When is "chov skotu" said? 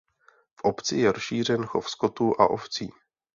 1.65-2.41